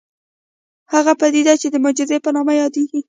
هغه 0.93 1.13
پديده 1.21 1.53
چې 1.61 1.67
د 1.71 1.75
معجزې 1.83 2.17
په 2.25 2.29
نامه 2.35 2.53
يادېږي. 2.61 2.99